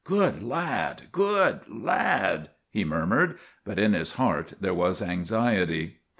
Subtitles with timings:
[0.03, 1.09] "Good lad!
[1.11, 5.97] Good lad!' he murmured, but in his heart there was anxiety.